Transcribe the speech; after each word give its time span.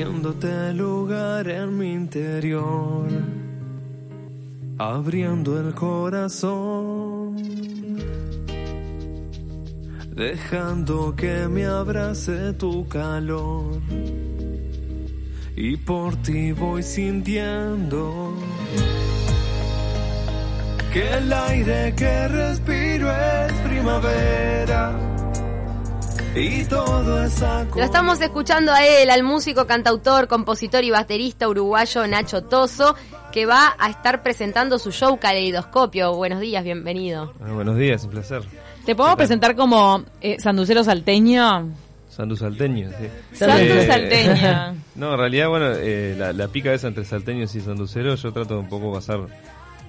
haciéndote 0.00 0.72
lugar 0.72 1.46
en 1.46 1.76
mi 1.76 1.92
interior, 1.92 3.06
abriendo 4.78 5.60
el 5.60 5.74
corazón, 5.74 7.36
dejando 10.14 11.14
que 11.14 11.46
me 11.48 11.66
abrace 11.66 12.54
tu 12.54 12.88
calor. 12.88 13.78
Y 15.54 15.76
por 15.76 16.16
ti 16.22 16.52
voy 16.52 16.82
sintiendo 16.82 18.34
que 20.94 21.12
el 21.12 21.30
aire 21.30 21.94
que 21.94 22.28
respiro 22.28 23.10
es 23.10 23.52
primavera. 23.68 25.09
Y 26.34 26.64
todo 26.66 27.24
es 27.24 27.40
Lo 27.40 27.82
estamos 27.82 28.20
escuchando 28.20 28.72
a 28.72 28.86
él, 28.86 29.10
al 29.10 29.24
músico, 29.24 29.66
cantautor, 29.66 30.28
compositor 30.28 30.84
y 30.84 30.90
baterista 30.90 31.48
uruguayo 31.48 32.06
Nacho 32.06 32.42
Toso, 32.42 32.94
que 33.32 33.46
va 33.46 33.74
a 33.76 33.90
estar 33.90 34.22
presentando 34.22 34.78
su 34.78 34.92
show 34.92 35.18
Caleidoscopio. 35.18 36.14
Buenos 36.14 36.38
días, 36.40 36.62
bienvenido. 36.62 37.32
buenos 37.40 37.76
días, 37.76 38.04
un 38.04 38.10
placer. 38.10 38.42
¿Te 38.86 38.94
podemos 38.94 39.16
presentar 39.16 39.56
como 39.56 40.04
eh, 40.20 40.36
sanducero 40.38 40.84
salteño? 40.84 41.68
Sandu 42.08 42.36
salteño, 42.36 42.90
sí. 42.90 43.08
Sandu 43.36 43.74
eh, 43.74 43.86
salteño. 43.86 44.76
no, 44.94 45.12
en 45.12 45.18
realidad, 45.18 45.48
bueno, 45.48 45.72
eh, 45.72 46.14
la, 46.16 46.32
la, 46.32 46.48
pica 46.48 46.72
es 46.72 46.84
entre 46.84 47.04
salteños 47.04 47.54
y 47.56 47.60
sanduceros. 47.60 48.22
Yo 48.22 48.32
trato 48.32 48.54
de 48.54 48.60
un 48.60 48.68
poco 48.68 48.92
pasar 48.92 49.20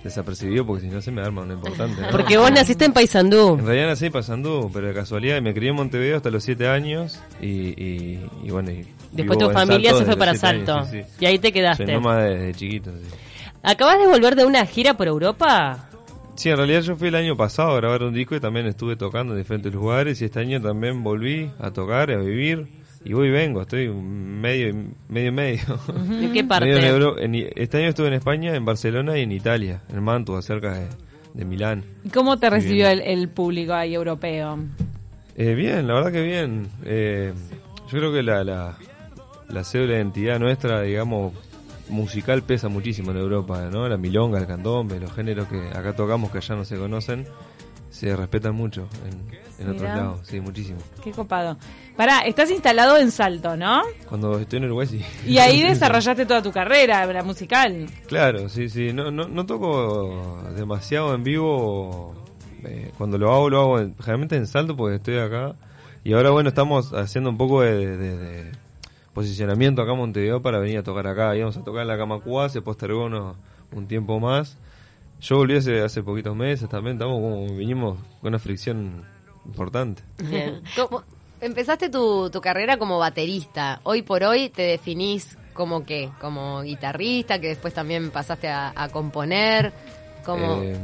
desapercibido 0.04 0.66
porque 0.66 0.88
si 0.88 0.88
no 0.88 1.02
se 1.02 1.12
me 1.12 1.22
arma 1.22 1.42
una 1.42 1.54
importante. 1.54 2.02
Porque 2.12 2.38
vos 2.38 2.52
naciste 2.52 2.86
en 2.86 2.94
Paysandú. 2.94 3.58
En 3.60 3.66
realidad 3.66 3.88
nací 3.88 4.08
en 4.08 4.12
Paysandú, 4.12 4.70
pero 4.74 4.88
de 4.88 4.94
casualidad 4.94 5.42
me 5.42 5.54
crié 5.54 5.70
en 5.70 5.76
Montevideo 5.76 6.18
hasta 6.18 6.30
los 6.30 6.44
7 6.44 6.68
años 6.68 7.20
y, 7.42 7.74
y, 7.78 8.50
bueno. 8.50 8.72
Y 8.72 8.88
Después 9.12 9.38
tu 9.40 9.50
familia 9.52 9.94
se 9.94 10.06
fue 10.06 10.18
para 10.18 10.36
Salto 10.36 10.88
y 11.20 11.26
ahí 11.26 11.40
te 11.40 11.52
quedaste. 11.52 11.86
Soy 11.86 12.22
desde 12.22 12.54
chiquito. 12.54 12.92
¿Acabas 13.64 14.00
de 14.00 14.08
volver 14.08 14.36
de 14.36 14.46
una 14.46 14.66
gira 14.66 14.96
por 14.96 15.08
Europa? 15.08 15.88
Sí, 16.36 16.50
en 16.50 16.58
realidad 16.58 16.82
yo 16.82 16.96
fui 16.96 17.10
el 17.10 17.16
año 17.16 17.36
pasado 17.38 17.72
a 17.72 17.76
grabar 17.76 18.04
un 18.04 18.14
disco 18.14 18.36
y 18.36 18.40
también 18.40 18.66
estuve 18.66 18.96
tocando 18.96 19.34
en 19.34 19.40
diferentes 19.40 19.72
lugares 19.72 20.22
y 20.22 20.26
este 20.26 20.40
año 20.40 20.60
también 20.62 21.04
volví 21.04 21.52
a 21.60 21.72
tocar, 21.72 22.10
a 22.10 22.18
vivir 22.18 22.81
y 23.04 23.14
voy 23.14 23.30
y 23.30 23.32
vengo, 23.32 23.62
estoy 23.62 23.90
medio 23.90 24.76
medio 25.10 25.32
medio. 25.32 25.62
¿En 26.10 26.34
qué 26.34 26.44
parte? 26.44 26.70
este 27.56 27.78
año 27.78 27.90
estuve 27.90 28.08
en 28.08 28.14
España, 28.14 28.56
en 28.56 28.64
Barcelona 28.64 29.18
y 29.18 29.24
en 29.24 29.32
Italia, 29.32 29.82
en 29.92 30.04
Mantua, 30.04 30.42
cerca 30.42 30.88
de, 31.34 31.46
Milán. 31.46 31.84
¿Y 32.04 32.10
cómo 32.10 32.38
te 32.38 32.50
recibió 32.50 32.90
el, 32.90 33.30
público 33.30 33.74
ahí 33.74 33.96
europeo? 33.96 34.60
Eh, 35.36 35.56
bien, 35.56 35.88
la 35.88 35.94
verdad 35.96 36.12
que 36.12 36.22
bien. 36.22 36.68
Eh, 36.84 37.34
yo 37.90 37.98
creo 37.98 38.14
que 38.14 38.22
la, 38.22 38.44
la, 38.44 38.78
la 39.48 39.64
cédula 39.64 39.94
de 39.94 40.00
identidad 40.00 40.40
nuestra, 40.40 40.82
digamos, 40.82 41.34
musical 41.90 42.44
pesa 42.44 42.70
muchísimo 42.70 43.12
en 43.12 43.18
Europa, 43.18 43.70
¿no? 43.72 43.88
La 43.88 43.98
milonga, 43.98 44.40
el 44.40 44.48
candombe, 44.48 45.00
los 45.00 45.14
géneros 45.14 45.48
que 45.48 45.70
acá 45.70 45.94
tocamos 45.94 46.32
que 46.32 46.40
allá 46.40 46.56
no 46.56 46.66
se 46.66 46.78
conocen 46.78 47.26
se 47.92 48.16
respetan 48.16 48.56
mucho 48.56 48.88
en, 49.60 49.70
otros 49.70 49.84
lados, 49.84 50.22
sí, 50.24 50.40
muchísimo. 50.40 50.80
Qué 51.04 51.12
copado. 51.12 51.58
Pará, 51.98 52.22
estás 52.22 52.50
instalado 52.50 52.98
en 52.98 53.12
Salto, 53.12 53.58
¿no? 53.58 53.82
Cuando 54.08 54.40
estoy 54.40 54.58
en 54.58 54.66
Uruguay, 54.66 54.88
sí. 54.88 55.02
Y 55.28 55.38
ahí 55.38 55.62
desarrollaste 55.68 56.26
toda 56.26 56.42
tu 56.42 56.52
carrera, 56.52 57.06
la 57.06 57.22
musical. 57.22 57.88
Claro, 58.08 58.48
sí, 58.50 58.70
sí. 58.70 58.94
No, 58.94 59.12
no, 59.12 59.28
no 59.28 59.46
toco 59.46 60.42
demasiado 60.56 61.14
en 61.14 61.24
vivo. 61.24 62.16
Eh, 62.64 62.92
cuando 62.98 63.18
lo 63.18 63.32
hago, 63.34 63.50
lo 63.50 63.60
hago 63.60 63.78
generalmente 64.00 64.38
en 64.38 64.48
Salto 64.48 64.76
porque 64.76 64.96
estoy 64.96 65.18
acá. 65.18 65.56
Y 66.04 66.14
ahora, 66.14 66.32
bueno, 66.32 66.50
estamos 66.50 66.94
haciendo 66.94 67.30
un 67.30 67.38
poco 67.38 67.62
de, 67.62 68.52
posicionamiento 69.14 69.82
acá 69.82 69.92
en 69.92 69.98
Montevideo 69.98 70.42
para 70.42 70.60
venir 70.60 70.78
a 70.78 70.84
tocar 70.84 71.08
acá. 71.08 71.36
Íbamos 71.36 71.58
a 71.58 71.64
tocar 71.64 71.82
en 71.82 71.90
la 71.90 71.98
Camacua, 71.98 72.48
se 72.48 72.62
postergó 72.62 73.06
un 73.74 73.88
tiempo 73.88 74.20
más. 74.22 74.58
Yo 75.22 75.38
volví 75.38 75.56
hace, 75.56 75.82
hace 75.82 76.02
poquitos 76.02 76.36
meses 76.36 76.68
también, 76.68 76.96
estamos 76.96 77.22
como 77.22 77.56
vinimos 77.56 78.00
con 78.20 78.30
una 78.30 78.40
fricción 78.40 79.06
importante. 79.46 80.02
empezaste 81.42 81.90
tu, 81.90 82.32
tu 82.32 82.42
carrera 82.42 82.78
como 82.78 82.98
baterista. 82.98 83.82
Hoy 83.84 84.02
por 84.02 84.24
hoy 84.24 84.50
te 84.50 84.64
definís 84.64 85.38
como 85.54 85.86
qué, 85.86 86.10
como 86.20 86.64
guitarrista, 86.64 87.40
que 87.40 87.50
después 87.50 87.72
también 87.74 88.10
pasaste 88.10 88.50
a, 88.50 88.90
componer. 88.92 89.72
¿Cómo, 90.26 90.62
em, 90.64 90.76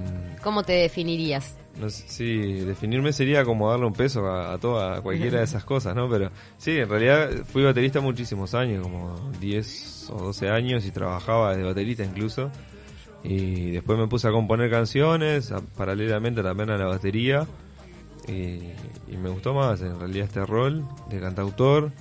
¿Cómo 0.44 0.62
te 0.64 0.74
definirías? 0.74 1.58
No 1.80 1.90
sí, 1.90 2.62
definirme 2.62 3.14
sería 3.14 3.44
como 3.44 3.70
darle 3.70 3.86
un 3.86 3.94
peso 3.94 4.26
a, 4.26 4.54
a 4.54 4.58
toda, 4.60 4.98
a 4.98 5.02
cualquiera 5.02 5.40
de 5.40 5.46
esas 5.46 5.64
cosas, 5.66 5.96
¿no? 5.96 6.08
Pero 6.10 6.32
sí, 6.58 6.78
en 6.78 6.90
realidad 6.90 7.30
fui 7.46 7.64
baterista 7.64 8.02
muchísimos 8.02 8.54
años, 8.54 8.84
como 8.84 9.16
10 9.40 10.12
o 10.12 10.26
12 10.26 10.50
años 10.50 10.86
y 10.86 10.92
trabajaba 10.92 11.56
de 11.56 11.64
baterista 11.64 12.04
incluso. 12.04 12.52
Y 13.24 13.72
después 13.72 13.98
me 13.98 14.08
puse 14.08 14.28
a 14.28 14.32
componer 14.32 14.70
canciones, 14.70 15.54
paralelamente 15.76 16.44
también 16.44 16.70
a 16.70 16.78
la 16.78 16.86
batería. 16.86 17.48
Y, 18.28 18.60
y, 19.12 19.18
me 19.18 19.30
gustó 19.30 19.54
más 19.54 19.82
en 19.82 20.00
realidad 20.00 20.26
este 20.26 20.46
rol 20.46 20.86
de 21.10 21.20
cantautor 21.20 21.92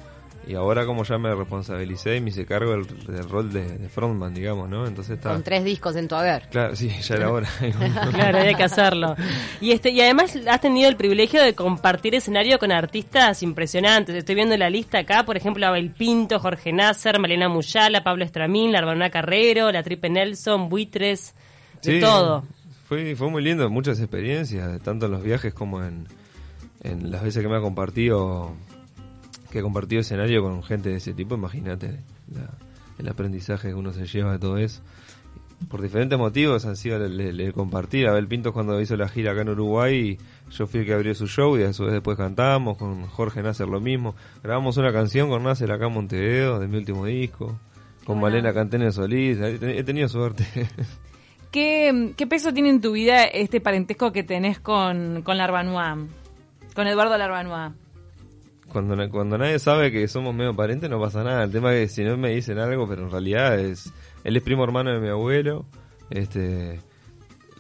y 0.47 0.55
ahora 0.55 0.87
como 0.87 1.03
ya 1.03 1.19
me 1.19 1.35
responsabilicé 1.35 2.17
y 2.17 2.21
me 2.21 2.31
hice 2.31 2.47
cargo 2.47 2.71
del, 2.71 3.29
rol 3.29 3.53
de, 3.53 3.89
frontman, 3.89 4.33
digamos, 4.33 4.69
¿no? 4.69 4.87
Entonces 4.87 5.17
está... 5.17 5.33
Con 5.33 5.43
tres 5.43 5.65
discos 5.65 5.97
en 5.97 6.07
tu 6.07 6.15
haber. 6.15 6.49
Claro, 6.51 6.77
sí, 6.77 6.89
ya 6.89 7.17
era 7.17 7.33
hora. 7.33 7.49
claro, 8.13 8.39
hay 8.39 8.55
que 8.55 8.63
hacerlo. 8.63 9.17
Y 9.61 9.73
este 9.73 9.91
y 9.91 10.01
además 10.01 10.39
has 10.49 10.61
tenido 10.61 10.89
el 10.89 10.97
privilegio 10.97 11.43
de 11.43 11.55
compartir 11.55 12.15
escenario 12.15 12.61
con 12.61 12.71
artistas 12.71 13.43
impresionantes. 13.43 14.15
Estoy 14.15 14.37
viendo 14.37 14.57
la 14.57 14.71
lista 14.71 14.99
acá, 14.99 15.25
por 15.25 15.37
ejemplo, 15.37 15.67
Abel 15.67 15.91
Pinto, 15.91 16.39
Jorge 16.39 16.73
Nasser, 16.73 17.19
Malena 17.19 17.49
Muyala, 17.49 18.05
Pablo 18.05 18.25
Estramín, 18.25 18.71
la 18.71 18.79
Arbana 18.79 19.11
Carrero, 19.11 19.73
la 19.73 19.83
Tripe 19.83 20.09
Nelson, 20.11 20.69
Buitres, 20.69 21.35
de 21.83 22.01
todo. 22.01 22.45
Fue, 22.89 23.17
fue 23.17 23.29
muy 23.31 23.43
lindo, 23.43 23.69
muchas 23.69 23.99
experiencias, 23.99 24.81
tanto 24.83 25.07
en 25.07 25.13
los 25.13 25.25
viajes 25.25 25.53
como 25.53 25.83
en, 25.83 26.07
en 26.85 27.11
las 27.11 27.25
veces 27.25 27.43
que 27.43 27.49
me 27.49 27.57
ha 27.57 27.61
compartido 27.61 28.55
que 29.57 29.61
he 29.61 29.63
compartido 29.63 30.03
escenario 30.03 30.43
con 30.43 30.63
gente 30.63 30.91
de 30.91 30.97
ese 30.97 31.15
tipo, 31.15 31.35
imagínate 31.35 32.01
el 32.99 33.09
aprendizaje 33.09 33.69
que 33.69 33.75
uno 33.75 33.91
se 33.95 34.05
lleva 34.05 34.33
de 34.33 34.39
todo 34.39 34.59
eso. 34.59 34.83
Por 35.71 35.81
diferentes 35.81 36.19
motivos 36.19 36.67
han 36.67 36.77
sido 36.77 37.03
el, 37.03 37.53
compartir. 37.55 38.07
Abel 38.07 38.29
Pinto 38.29 38.53
cuando 38.53 38.79
hizo 38.83 38.99
la 38.99 39.09
gira 39.09 39.33
acá 39.33 39.41
en 39.41 39.49
Uruguay, 39.49 40.19
yo 40.51 40.67
fui 40.67 40.81
el 40.81 40.87
que 40.87 40.93
abrió 40.93 41.15
su 41.15 41.27
show 41.27 41.59
y 41.59 41.63
a 41.63 41.73
su 41.73 41.85
vez 41.85 41.95
después 41.95 42.19
cantamos, 42.19 42.77
con 42.77 43.07
Jorge 43.07 43.43
Nasser 43.43 43.67
lo 43.67 43.81
mismo. 43.81 44.15
Grabamos 44.43 44.77
una 44.77 44.93
canción 44.93 45.31
con 45.31 45.43
Nasser 45.43 45.73
acá 45.73 45.87
en 45.87 45.95
Montevideo, 45.95 46.59
de 46.59 46.69
mi 46.69 46.77
último 46.77 47.07
disco. 47.07 47.59
Con 48.05 48.21
Malena 48.21 48.53
Cantene 48.53 48.93
Solís, 48.93 49.39
he 49.41 49.83
tenido 49.85 50.09
suerte. 50.11 50.45
¿Qué, 51.51 52.13
¿Qué, 52.15 52.27
peso 52.27 52.53
tiene 52.53 52.69
en 52.69 52.83
tu 52.83 52.93
vida 52.93 53.25
este 53.25 53.63
parentesco 53.63 54.13
que 54.13 54.23
tenés 54.23 54.61
con, 54.61 55.23
con 55.23 55.39
Larbanois? 55.39 56.11
Con 56.75 56.87
Eduardo 56.87 57.17
Larbanois 57.17 57.73
cuando, 58.77 59.09
cuando 59.09 59.39
nadie 59.39 59.59
sabe 59.59 59.91
que 59.91 60.07
somos 60.07 60.35
medio 60.35 60.55
parientes 60.55 60.91
no 60.91 61.01
pasa 61.01 61.25
nada. 61.25 61.45
El 61.45 61.51
tema 61.51 61.75
es 61.75 61.89
que 61.89 61.95
si 61.95 62.05
no 62.05 62.19
me 62.19 62.29
dicen 62.29 62.59
algo, 62.59 62.87
pero 62.87 63.05
en 63.05 63.11
realidad 63.11 63.59
es 63.59 63.91
él 64.23 64.37
es 64.37 64.43
primo 64.43 64.65
hermano 64.65 64.93
de 64.93 65.01
mi 65.01 65.09
abuelo. 65.09 65.65
Este 66.11 66.79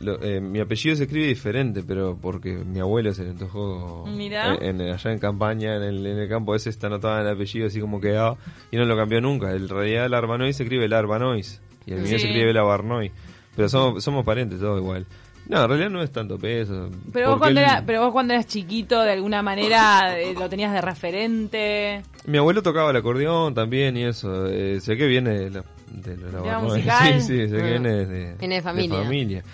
eh, 0.04 0.40
mi 0.42 0.60
apellido 0.60 0.94
se 0.94 1.04
escribe 1.04 1.26
diferente, 1.26 1.82
pero 1.82 2.18
porque 2.20 2.58
mi 2.58 2.80
abuelo 2.80 3.14
se 3.14 3.24
le 3.24 3.30
antojó 3.30 4.04
en, 4.06 4.82
allá 4.82 5.10
en 5.10 5.18
campaña, 5.18 5.76
en 5.76 5.84
el, 5.84 6.06
en 6.06 6.18
el 6.18 6.28
campo 6.28 6.54
ese 6.54 6.68
está 6.68 6.88
anotado 6.88 7.18
el 7.18 7.28
apellido 7.28 7.68
así 7.68 7.80
como 7.80 7.98
quedaba 7.98 8.36
y 8.70 8.76
no 8.76 8.84
lo 8.84 8.94
cambió 8.94 9.22
nunca. 9.22 9.52
En 9.52 9.70
realidad 9.70 10.04
el 10.04 10.12
Arbanois 10.12 10.54
se 10.54 10.64
escribe 10.64 10.84
el 10.84 10.92
Arbanois 10.92 11.62
y 11.86 11.92
el 11.92 12.00
mío 12.00 12.18
se 12.18 12.26
escribe 12.26 12.50
el 12.50 12.58
Abarnoy. 12.58 13.10
Pero 13.56 13.68
somos, 13.68 14.04
somos 14.04 14.24
parientes 14.24 14.60
todos 14.60 14.80
igual. 14.80 15.06
No, 15.48 15.62
en 15.62 15.68
realidad 15.68 15.90
no 15.90 16.02
es 16.02 16.10
tanto 16.10 16.38
peso. 16.38 16.90
Pero 17.12 17.30
vos, 17.30 17.38
cuando 17.38 17.60
pero 17.86 18.02
vos 18.02 18.12
cuando 18.12 18.34
eras 18.34 18.46
chiquito, 18.46 19.00
de 19.02 19.12
alguna 19.12 19.42
manera, 19.42 20.18
eh, 20.18 20.34
lo 20.34 20.48
tenías 20.48 20.72
de 20.72 20.80
referente. 20.80 22.02
Mi 22.26 22.38
abuelo 22.38 22.62
tocaba 22.62 22.90
el 22.90 22.96
acordeón 22.96 23.54
también 23.54 23.96
y 23.96 24.04
eso. 24.04 24.46
Eh, 24.48 24.80
sé 24.80 24.96
que 24.96 25.06
viene 25.06 25.38
de 25.38 25.50
la, 25.50 25.64
de 25.92 26.16
la, 26.16 26.58
musical. 26.58 27.14
Sí, 27.20 27.26
sí, 27.26 27.48
sé 27.48 27.56
que 27.56 27.62
viene 27.62 28.06
de, 28.06 28.34
viene 28.34 28.56
de 28.56 28.62
familia. 28.62 29.02
familia. 29.02 29.44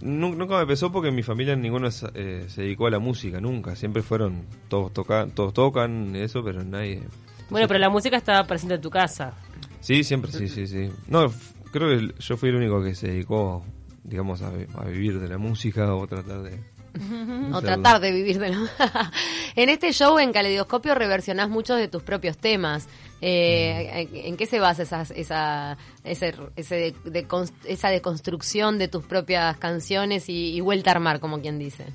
Nunca 0.00 0.58
me 0.58 0.66
pesó 0.66 0.90
porque 0.90 1.10
mi 1.10 1.22
familia 1.22 1.54
ninguno 1.54 1.88
eh, 2.14 2.44
se 2.48 2.62
dedicó 2.62 2.86
a 2.86 2.90
la 2.90 2.98
música, 2.98 3.40
nunca. 3.40 3.76
Siempre 3.76 4.02
fueron, 4.02 4.46
todos 4.68 4.92
tocan, 4.92 5.30
todos 5.32 5.52
tocan 5.52 6.16
eso, 6.16 6.42
pero 6.42 6.64
nadie... 6.64 7.02
Bueno, 7.50 7.68
pero 7.68 7.78
la 7.78 7.90
música 7.90 8.16
estaba 8.16 8.44
presente 8.44 8.76
en 8.76 8.80
tu 8.80 8.88
casa. 8.88 9.34
Sí, 9.80 10.02
siempre, 10.02 10.32
sí, 10.32 10.48
sí, 10.48 10.66
sí. 10.66 10.90
No, 11.08 11.30
creo 11.70 11.88
que 11.88 12.14
yo 12.18 12.36
fui 12.36 12.48
el 12.48 12.56
único 12.56 12.82
que 12.82 12.94
se 12.94 13.08
dedicó 13.08 13.64
digamos, 14.04 14.42
a, 14.42 14.50
vivir 14.84 15.20
de 15.20 15.28
la 15.28 15.38
música 15.38 15.94
o 15.94 16.06
tratar 16.06 16.42
de... 16.42 16.58
o 17.52 17.62
tratar 17.62 18.00
de 18.00 18.10
vivir 18.10 18.40
de 18.40 18.48
la 18.48 18.58
En 19.56 19.68
este 19.68 19.92
show 19.92 20.18
en 20.18 20.32
Caleidoscopio 20.32 20.94
reversionás 20.94 21.48
muchos 21.48 21.78
de 21.78 21.86
tus 21.86 22.02
propios 22.02 22.36
temas. 22.36 22.88
Eh, 23.20 24.08
¿En 24.12 24.36
qué 24.36 24.46
se 24.46 24.58
basa 24.58 24.82
esa, 24.82 25.02
esa, 25.02 25.78
ese, 26.02 26.34
ese 26.56 26.94
de, 27.04 27.26
esa 27.66 27.88
deconstrucción 27.90 28.78
de 28.78 28.88
tus 28.88 29.04
propias 29.04 29.56
canciones 29.58 30.24
y, 30.28 30.60
vuelta 30.60 30.90
a 30.90 30.94
armar, 30.94 31.20
como 31.20 31.40
quien 31.40 31.58
dice? 31.58 31.86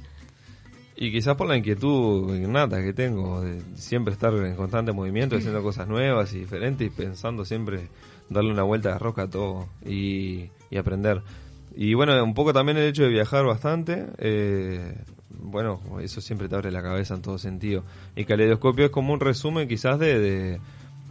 Y 0.95 1.11
quizás 1.11 1.35
por 1.35 1.47
la 1.47 1.57
inquietud 1.57 2.33
innata 2.33 2.81
que 2.81 2.93
tengo 2.93 3.41
de 3.41 3.61
siempre 3.75 4.13
estar 4.13 4.33
en 4.33 4.55
constante 4.55 4.93
movimiento, 4.93 5.35
haciendo 5.35 5.61
cosas 5.63 5.89
nuevas 5.89 6.31
y 6.33 6.39
diferentes 6.39 6.87
y 6.87 6.89
pensando 6.89 7.43
siempre 7.43 7.89
darle 8.29 8.51
una 8.51 8.63
vuelta 8.63 8.93
de 8.93 8.99
rosca 8.99 9.23
a 9.23 9.29
todo 9.29 9.67
y, 9.85 10.49
aprender. 10.77 11.21
Y 11.75 11.93
bueno, 11.93 12.21
un 12.21 12.33
poco 12.33 12.51
también 12.51 12.77
el 12.77 12.87
hecho 12.87 13.03
de 13.03 13.09
viajar 13.09 13.45
bastante, 13.45 14.07
eh, 14.17 14.93
bueno, 15.29 15.79
eso 16.01 16.19
siempre 16.19 16.49
te 16.49 16.55
abre 16.55 16.71
la 16.71 16.81
cabeza 16.81 17.15
en 17.15 17.21
todo 17.21 17.37
sentido. 17.37 17.83
Y 18.15 18.25
Caleidoscopio 18.25 18.85
es 18.85 18.91
como 18.91 19.13
un 19.13 19.19
resumen 19.19 19.67
quizás 19.67 19.99
de, 19.99 20.59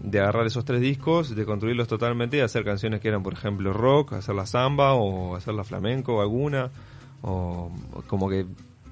de, 0.00 0.20
agarrar 0.20 0.46
esos 0.46 0.64
tres 0.64 0.81
discos, 0.81 1.34
de 1.34 1.44
construirlos 1.46 1.88
totalmente 1.88 2.37
y 2.37 2.40
hacer 2.40 2.64
canciones 2.64 3.00
que 3.00 3.08
eran, 3.08 3.22
por 3.22 3.32
ejemplo, 3.32 3.72
rock, 3.72 4.14
hacer 4.14 4.34
la 4.34 4.46
samba 4.46 4.94
o 4.94 5.37
hacer 5.37 5.55
la 5.55 5.64
flamenco 5.64 6.20
alguna, 6.20 6.70
o 7.22 7.70
como 8.06 8.28
que 8.28 8.46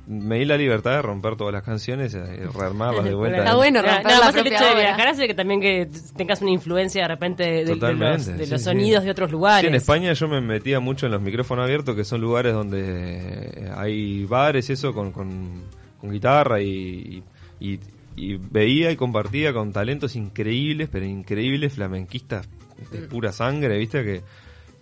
me 0.07 0.39
di 0.39 0.45
la 0.45 0.57
libertad 0.57 0.93
de 0.93 1.03
romper 1.03 1.37
todas 1.37 1.53
las 1.53 1.63
canciones 1.63 2.15
y 2.15 2.19
rearmarlas 2.19 3.05
de 3.05 3.15
vuelta. 3.15 3.39
Está 3.39 3.55
bueno 3.55 3.83
romper 3.83 4.05
la 4.05 4.29
el 4.29 4.47
hecho 4.47 4.65
de 4.65 4.75
viajar 4.75 5.09
hace 5.09 5.27
que 5.27 5.35
también 5.35 5.61
que 5.61 5.89
tengas 6.17 6.43
una 6.43 6.51
influencia 6.51 7.03
de 7.03 7.09
repente 7.09 7.65
de, 7.65 7.77
los, 7.77 8.63
sonidos 8.63 9.05
de 9.05 9.11
otros 9.11 9.31
lugares. 9.31 9.69
en 9.69 9.75
España 9.75 10.13
yo 10.13 10.29
me 10.29 10.41
metía 10.41 10.81
mucho 10.81 11.07
en 11.07 11.13
los 11.13 11.23
micrófonos 11.23 11.65
abiertos, 11.65 11.95
que 11.95 12.05
son 12.05 12.21
lugares 12.21 12.53
donde 12.53 13.71
hay 13.77 14.25
bares 14.25 14.69
y 14.71 14.73
eso 14.73 14.93
con, 14.93 15.13
con, 15.13 15.63
guitarra 16.03 16.61
y, 16.61 17.23
y, 17.61 17.79
y, 18.17 18.37
veía 18.37 18.91
y 18.91 18.97
compartía 18.97 19.53
con 19.53 19.73
talentos 19.73 20.17
increíbles, 20.17 20.89
pero 20.91 21.07
increíbles 21.07 21.75
flamenquistas 21.75 22.49
de 22.91 23.03
mm. 23.03 23.09
pura 23.09 23.31
sangre, 23.31 23.79
¿viste? 23.79 24.03
Que 24.03 24.23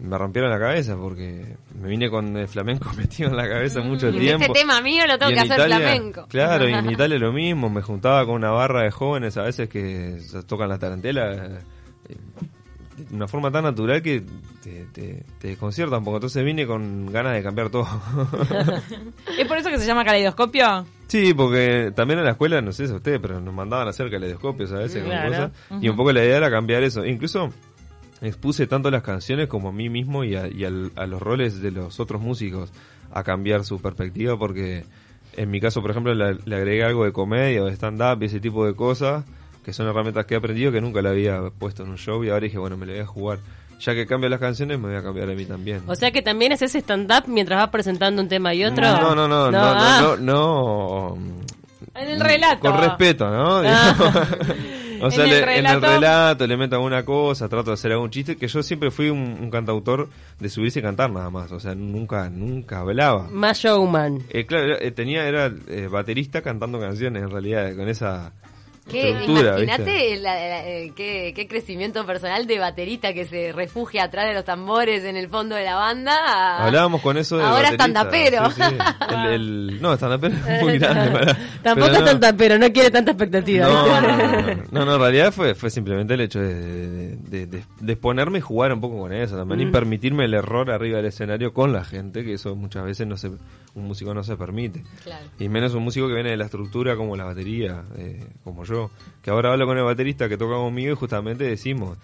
me 0.02 0.17
rompieron 0.17 0.50
la 0.50 0.58
cabeza 0.58 0.97
porque 0.97 1.56
me 1.79 1.88
vine 1.88 2.11
con 2.11 2.37
el 2.37 2.49
flamenco 2.49 2.91
metido 2.97 3.31
en 3.31 3.37
la 3.37 3.49
cabeza 3.49 3.81
mucho 3.81 4.08
este 4.08 4.20
tiempo. 4.20 4.44
Este 4.44 4.61
tema 4.61 4.81
mío 4.81 5.06
lo 5.06 5.19
tengo 5.19 5.32
que 5.32 5.41
hacer 5.41 5.61
flamenco. 5.61 6.26
Claro, 6.29 6.69
y 6.69 6.73
en 6.73 6.91
Italia 6.91 7.19
lo 7.19 7.32
mismo, 7.32 7.69
me 7.69 7.82
juntaba 7.82 8.25
con 8.25 8.37
una 8.37 8.50
barra 8.50 8.82
de 8.82 8.91
jóvenes 8.91 9.37
a 9.37 9.43
veces 9.43 9.69
que 9.69 10.19
tocan 10.47 10.69
la 10.69 10.79
tarantela 10.79 11.32
eh, 11.35 11.58
de 12.97 13.14
una 13.14 13.29
forma 13.29 13.50
tan 13.50 13.64
natural 13.64 14.02
que 14.02 14.23
te, 14.62 14.87
te, 14.93 15.25
te 15.38 15.49
desconcierta 15.49 15.99
un 15.99 16.05
poco. 16.05 16.17
Entonces 16.19 16.44
vine 16.44 16.67
con 16.67 17.11
ganas 17.11 17.35
de 17.35 17.43
cambiar 17.43 17.70
todo. 17.70 17.87
¿Es 19.38 19.46
por 19.46 19.58
eso 19.58 19.70
que 19.70 19.79
se 19.79 19.87
llama 19.87 20.05
caleidoscopio? 20.05 20.87
Sí, 21.06 21.35
porque 21.35 21.93
también 21.94 22.20
en 22.20 22.25
la 22.25 22.32
escuela, 22.32 22.61
no 22.61 22.73
sé 22.73 22.87
si 22.87 22.93
a 22.93 22.96
ustedes, 22.96 23.19
pero 23.20 23.41
nos 23.41 23.53
mandaban 23.53 23.87
a 23.87 23.91
hacer 23.91 24.11
caleidoscopios 24.11 24.70
a 24.73 24.76
veces, 24.76 25.03
cosas, 25.03 25.50
y 25.81 25.88
un 25.88 25.96
poco 25.96 26.12
la 26.12 26.25
idea 26.25 26.37
era 26.37 26.50
cambiar 26.50 26.82
eso. 26.82 27.05
Incluso 27.05 27.50
expuse 28.22 28.67
tanto 28.67 28.90
las 28.90 29.02
canciones 29.02 29.49
como 29.49 29.69
a 29.69 29.72
mí 29.72 29.88
mismo 29.88 30.25
y, 30.25 30.34
a, 30.37 30.46
los 31.06 31.22
roles 31.22 31.61
de 31.62 31.70
los 31.70 32.00
otros 32.00 32.20
músicos 32.20 32.70
a 33.12 33.22
cambiar 33.22 33.64
su 33.64 33.81
perspectiva 33.81 34.38
porque 34.38 34.84
en 35.37 35.50
mi 35.50 35.61
caso 35.61 35.81
por 35.81 35.90
ejemplo 35.90 36.14
le, 36.14 36.55
agregué 36.55 36.84
algo 36.84 37.05
de 37.05 37.12
comedia 37.12 37.62
o 37.62 37.67
de 37.67 37.72
stand-up 37.72 38.22
y 38.22 38.26
ese 38.26 38.40
tipo 38.40 38.67
de 38.67 38.75
cosas 38.75 39.25
que 39.64 39.72
son 39.72 39.88
herramientas 39.88 40.26
que 40.26 40.34
he 40.34 40.37
aprendido 40.37 40.72
que 40.72 40.81
nunca 40.81 41.02
le 41.02 41.08
había 41.08 41.40
puesto 41.58 41.82
en 41.82 41.90
un 41.90 41.99
show 41.99 42.22
y 42.22 42.28
ahora 42.28 42.44
dije 42.44 42.58
bueno 42.58 42.76
me 42.76 42.87
lo 42.87 42.93
voy 42.93 43.00
a 43.00 43.06
jugar. 43.06 43.38
Ya 43.81 43.94
que 43.94 44.06
cambio 44.06 44.28
las 44.28 44.40
canciones 44.40 44.78
me 44.78 44.88
voy 44.88 44.96
a 44.99 45.02
cambiar 45.02 45.31
a 45.31 45.34
mí 45.34 45.46
también. 45.46 45.81
O 45.87 45.94
sea 45.94 46.11
que 46.11 46.20
también 46.20 46.52
haces 46.52 46.75
stand-up 46.75 47.25
mientras 47.28 47.58
vas 47.61 47.70
presentando 47.70 48.20
un 48.20 48.28
tema 48.28 48.52
y 48.52 48.62
otro. 48.62 48.82
No 48.82 49.14
no 49.14 49.26
no 49.26 49.50
no 49.50 49.50
no, 49.50 50.00
no, 50.00 50.17
no, 50.19 51.19
ah. 51.94 52.00
en 52.02 52.08
el 52.11 52.20
relato. 52.20 52.61
con 52.61 52.78
respeto 52.78 53.31
no 53.31 53.62
ah. 53.64 53.96
O 55.02 55.11
sea, 55.11 55.25
en, 55.25 55.67
el 55.67 55.81
relato 55.81 56.47
le 56.47 56.56
meto 56.56 56.76
alguna 56.76 57.05
cosa, 57.05 57.49
trato 57.49 57.70
de 57.70 57.75
hacer 57.75 57.93
algún 57.93 58.11
chiste, 58.11 58.37
que 58.37 58.49
yo 58.49 58.62
siempre 58.62 58.91
fui 58.91 59.11
un, 59.11 59.50
cantautor 59.50 60.08
de 60.38 60.49
subirse 60.49 60.79
y 60.79 60.82
cantar 60.82 61.11
nada 61.11 61.31
más, 61.31 61.50
o 61.52 61.58
sea, 61.61 61.75
nunca 61.75 62.29
nunca 62.31 62.81
hablaba. 62.81 63.29
Más 63.31 63.58
showman. 63.58 64.20
Eh, 64.31 64.47
claro, 64.47 64.79
eh, 64.79 64.91
tenía, 64.93 65.26
era 65.26 65.52
eh, 65.69 65.88
baterista 65.91 66.43
cantando 66.43 66.79
canciones 66.79 67.23
en 67.23 67.31
realidad, 67.31 67.75
con 67.76 67.88
esa 67.88 68.32
Imagínate 68.92 70.14
eh, 70.14 70.92
qué, 70.94 71.46
crecimiento 71.48 72.04
personal 72.06 72.46
de 72.46 72.58
baterista 72.58 73.12
que 73.12 73.26
se 73.26 73.52
refugia 73.52 74.04
atrás 74.04 74.26
de 74.26 74.34
los 74.34 74.44
tambores 74.44 75.04
en 75.04 75.16
el 75.16 75.28
fondo 75.28 75.54
de 75.54 75.64
la 75.64 75.76
banda. 75.76 76.64
Hablábamos 76.64 77.00
con 77.02 77.16
eso 77.16 77.38
de 77.38 77.44
Ahora 77.44 77.70
estandapero. 77.70 78.42
no, 79.81 79.92
estandapero 79.92 80.34
es 80.34 80.62
muy 80.62 80.78
grande. 80.78 81.37
Tampoco 81.62 81.92
es 81.92 81.98
estandapero, 81.98 82.58
no 82.58 82.72
quiere 82.72 82.90
tanta 82.90 83.12
expectativa. 83.12 83.66
No, 84.70 84.84
no, 84.84 84.94
en 84.94 85.00
realidad 85.00 85.32
fue, 85.32 85.54
fue 85.54 85.70
simplemente 85.70 86.14
el 86.14 86.20
hecho 86.20 86.40
de, 86.40 87.16
de, 87.16 87.64
exponerme 87.86 88.38
y 88.38 88.40
jugar 88.40 88.72
un 88.72 88.81
poco 88.81 88.98
con 88.98 89.12
eso 89.12 89.36
también 89.36 89.60
y 89.60 89.66
mm. 89.66 89.72
permitirme 89.72 90.25
el 90.25 90.34
error 90.34 90.70
arriba 90.70 90.98
del 90.98 91.06
escenario 91.06 91.52
con 91.52 91.72
la 91.72 91.84
gente, 91.84 92.25
que 92.25 92.34
eso 92.34 92.54
muchas 92.56 92.84
veces 92.84 93.06
no 93.06 93.16
se, 93.16 93.28
un 93.28 93.86
músico 93.86 94.14
no 94.14 94.22
se 94.22 94.36
permite. 94.36 94.82
Y 95.38 95.48
menos 95.48 95.75
un 95.75 95.84
músico 95.84 96.08
que 96.08 96.14
viene 96.14 96.31
de 96.31 96.36
la 96.36 96.46
estructura 96.46 96.96
como 96.96 97.16
la 97.16 97.25
batería, 97.25 97.84
eh, 97.96 98.26
como 98.44 98.64
yo 98.64 98.80
que 99.23 99.31
ahora 99.31 99.53
hablo 99.53 99.67
con 99.67 99.77
el 99.77 99.85
baterista 99.85 100.29
que 100.29 100.37
toca 100.37 100.55
conmigo 100.55 100.93
y 100.93 100.97
justamente 100.97 101.44
decimos, 101.44 101.99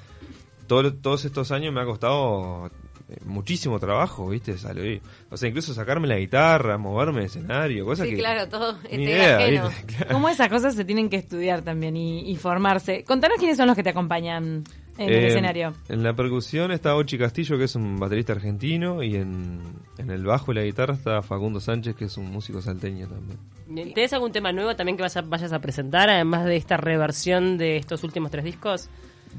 todos 0.66 1.24
estos 1.24 1.52
años 1.52 1.72
me 1.72 1.80
ha 1.80 1.84
costado 1.84 2.70
eh, 3.08 3.18
muchísimo 3.24 3.78
trabajo, 3.78 4.28
¿viste? 4.28 4.58
Sale, 4.58 5.00
o 5.30 5.36
sea, 5.36 5.48
incluso 5.48 5.72
sacarme 5.72 6.08
la 6.08 6.18
guitarra, 6.18 6.76
moverme 6.76 7.20
de 7.20 7.26
escenario, 7.26 7.84
cosas 7.84 8.08
sí, 8.08 8.16
claro, 8.16 8.48
todo. 8.48 8.78
Ni 8.90 9.04
este 9.06 9.50
idea, 9.50 9.70
¿Cómo 10.10 10.28
esas 10.28 10.48
cosas 10.48 10.74
se 10.74 10.84
tienen 10.84 11.08
que 11.08 11.16
estudiar 11.16 11.62
también 11.62 11.96
y, 11.96 12.30
y 12.30 12.36
formarse? 12.36 13.04
Contanos 13.04 13.38
quiénes 13.38 13.56
son 13.56 13.68
los 13.68 13.76
que 13.76 13.84
te 13.84 13.90
acompañan 13.90 14.64
en 14.98 15.08
el 15.08 15.14
eh, 15.14 15.26
escenario. 15.28 15.72
En 15.88 16.02
la 16.02 16.14
percusión 16.14 16.72
está 16.72 16.96
Ochi 16.96 17.18
Castillo, 17.18 17.58
que 17.58 17.64
es 17.64 17.74
un 17.76 17.98
baterista 17.98 18.32
argentino, 18.32 19.02
y 19.02 19.16
en, 19.16 19.60
el 19.98 20.24
bajo 20.24 20.52
y 20.52 20.54
la 20.54 20.62
guitarra 20.62 20.94
está 20.94 21.22
Facundo 21.22 21.60
Sánchez, 21.60 21.94
que 21.96 22.06
es 22.06 22.16
un 22.16 22.30
músico 22.30 22.60
salteño 22.60 23.06
también. 23.06 23.38
¿Tienes 23.66 24.12
algún 24.12 24.32
tema 24.32 24.52
nuevo 24.52 24.76
también 24.76 24.96
que 24.96 25.02
vayas 25.02 25.52
a 25.52 25.58
presentar, 25.58 26.08
además 26.08 26.44
de 26.44 26.56
esta 26.56 26.76
reversión 26.76 27.58
de 27.58 27.76
estos 27.76 28.04
últimos 28.04 28.30
tres 28.30 28.44
discos? 28.44 28.88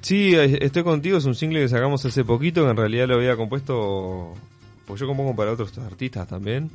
Sí, 0.01 0.35
Estoy 0.35 0.83
Contigo 0.83 1.17
es 1.17 1.25
un 1.25 1.35
single 1.35 1.61
que 1.61 1.69
sacamos 1.69 2.05
hace 2.05 2.23
poquito, 2.25 2.63
que 2.65 2.71
en 2.71 2.77
realidad 2.77 3.07
lo 3.07 3.15
había 3.15 3.35
compuesto, 3.35 4.33
pues 4.85 4.99
yo 4.99 5.07
compongo 5.07 5.35
para 5.35 5.51
otros 5.51 5.77
artistas 5.77 6.27
también, 6.27 6.69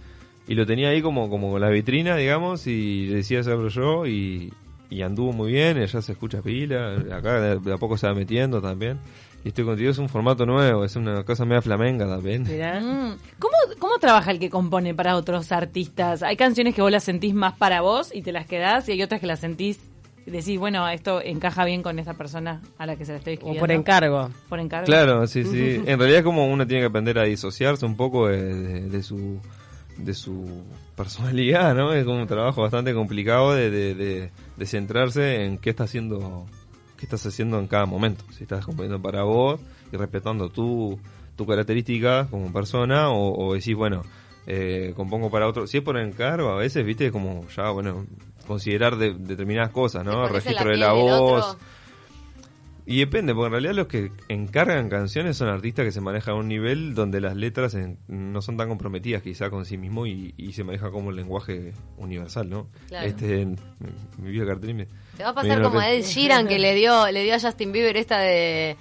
y 0.48 0.54
lo 0.54 0.66
tenía 0.66 0.88
ahí 0.88 1.02
como, 1.02 1.28
como 1.28 1.58
la 1.58 1.68
vitrina, 1.68 2.16
digamos, 2.16 2.66
y 2.66 3.06
decía 3.06 3.40
hacerlo 3.40 3.68
yo, 3.68 4.06
y, 4.06 4.52
y 4.90 5.02
anduvo 5.02 5.32
muy 5.32 5.52
bien, 5.52 5.78
ya 5.86 6.02
se 6.02 6.12
escucha 6.12 6.42
pila, 6.42 6.96
acá 7.12 7.40
de, 7.40 7.72
a 7.72 7.76
poco 7.76 7.96
se 7.96 8.06
va 8.06 8.14
metiendo 8.14 8.60
también. 8.60 8.98
Y 9.44 9.48
estoy 9.48 9.64
contigo, 9.64 9.90
es 9.90 9.98
un 9.98 10.08
formato 10.08 10.46
nuevo, 10.46 10.84
es 10.84 10.94
una 10.94 11.24
cosa 11.24 11.44
media 11.44 11.62
flamenca 11.62 12.06
también. 12.06 12.44
¿Cómo, 13.38 13.54
¿Cómo 13.78 13.98
trabaja 13.98 14.30
el 14.30 14.38
que 14.38 14.50
compone 14.50 14.94
para 14.94 15.16
otros 15.16 15.50
artistas? 15.50 16.22
Hay 16.22 16.36
canciones 16.36 16.74
que 16.74 16.82
vos 16.82 16.92
las 16.92 17.04
sentís 17.04 17.34
más 17.34 17.54
para 17.54 17.80
vos 17.80 18.14
y 18.14 18.22
te 18.22 18.30
las 18.30 18.46
quedás, 18.46 18.88
y 18.88 18.92
hay 18.92 19.02
otras 19.02 19.20
que 19.20 19.26
las 19.26 19.40
sentís 19.40 19.80
y 20.24 20.30
decís, 20.30 20.58
bueno, 20.58 20.88
esto 20.88 21.20
encaja 21.20 21.64
bien 21.64 21.82
con 21.82 21.98
esa 21.98 22.14
persona 22.14 22.60
a 22.78 22.86
la 22.86 22.94
que 22.94 23.04
se 23.04 23.12
la 23.12 23.18
estoy 23.18 23.34
escribiendo. 23.34 23.58
O 23.58 23.66
por 23.66 23.72
encargo. 23.72 24.30
Por 24.48 24.60
encargo. 24.60 24.86
Claro, 24.86 25.26
sí, 25.26 25.42
sí. 25.44 25.82
en 25.86 25.98
realidad 25.98 26.18
es 26.18 26.24
como 26.24 26.46
uno 26.46 26.64
tiene 26.66 26.82
que 26.82 26.86
aprender 26.86 27.18
a 27.18 27.24
disociarse 27.24 27.84
un 27.84 27.96
poco 27.96 28.28
de 28.28 29.02
su 29.02 29.40
de 29.96 30.14
su 30.14 30.64
personalidad, 30.96 31.74
¿no? 31.74 31.92
Es 31.92 32.04
como 32.04 32.20
un 32.20 32.26
trabajo 32.26 32.62
bastante 32.62 32.94
complicado 32.94 33.54
de, 33.54 33.70
de, 33.70 34.30
de, 34.56 34.66
centrarse 34.66 35.44
en 35.44 35.58
qué 35.58 35.70
está 35.70 35.84
haciendo, 35.84 36.46
qué 37.02 37.06
estás 37.06 37.26
haciendo 37.26 37.58
en 37.58 37.66
cada 37.66 37.84
momento. 37.84 38.24
Si 38.30 38.44
estás 38.44 38.64
componiendo 38.64 39.02
para 39.02 39.24
vos 39.24 39.60
y 39.90 39.96
respetando 39.96 40.50
tu, 40.50 41.00
tu 41.34 41.44
característica 41.44 42.28
como 42.30 42.52
persona 42.52 43.10
o, 43.10 43.44
o 43.44 43.54
decís, 43.54 43.74
bueno, 43.74 44.04
eh, 44.46 44.92
compongo 44.94 45.28
para 45.28 45.48
otro. 45.48 45.66
Si 45.66 45.78
es 45.78 45.82
por 45.82 45.98
encargo, 45.98 46.50
a 46.50 46.58
veces, 46.58 46.86
viste, 46.86 47.10
como 47.10 47.44
ya, 47.56 47.70
bueno, 47.70 48.06
considerar 48.46 48.96
de, 48.98 49.14
determinadas 49.14 49.70
cosas, 49.72 50.04
¿no? 50.04 50.28
Registro 50.28 50.70
de 50.70 50.76
la 50.76 50.92
voz. 50.92 51.56
Y 52.84 52.98
depende, 52.98 53.32
porque 53.34 53.46
en 53.46 53.52
realidad 53.52 53.74
los 53.74 53.86
que 53.86 54.10
encargan 54.28 54.88
canciones 54.88 55.36
son 55.36 55.48
artistas 55.48 55.84
que 55.84 55.92
se 55.92 56.00
manejan 56.00 56.34
a 56.34 56.38
un 56.38 56.48
nivel 56.48 56.94
donde 56.94 57.20
las 57.20 57.36
letras 57.36 57.76
no 58.08 58.42
son 58.42 58.56
tan 58.56 58.68
comprometidas 58.68 59.22
quizá 59.22 59.50
con 59.50 59.64
sí 59.64 59.78
mismo 59.78 60.06
y, 60.06 60.52
se 60.52 60.64
maneja 60.64 60.90
como 60.90 61.08
un 61.08 61.16
lenguaje 61.16 61.72
universal, 61.96 62.50
¿no? 62.50 62.68
Este, 62.90 63.46
mi 64.18 64.30
vida 64.30 64.44
Te 65.16 65.22
va 65.22 65.30
a 65.30 65.34
pasar 65.34 65.62
como 65.62 65.78
a 65.78 65.90
Ed 65.90 66.02
Sheeran 66.02 66.46
que 66.46 66.58
le 66.58 66.74
dio, 66.74 67.06
le 67.12 67.22
dio 67.22 67.34
a 67.34 67.40
Justin 67.40 67.72
Bieber 67.72 67.96
esta 67.96 68.18
de... 68.18 68.76